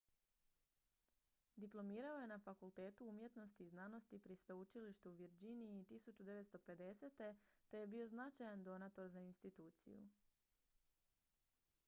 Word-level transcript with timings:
diplomirao 1.57 2.19
je 2.21 2.27
na 2.27 2.37
fakultetu 2.45 3.09
umjetnosti 3.09 3.63
i 3.65 3.69
znanosti 3.69 4.19
pri 4.19 4.35
sveučilištu 4.35 5.09
u 5.11 5.13
virginiji 5.19 5.83
1950. 5.89 7.33
te 7.69 7.79
je 7.79 7.87
bio 7.87 8.07
značajan 8.07 8.63
donator 8.63 9.07
za 9.09 9.19
instituciju 9.19 10.01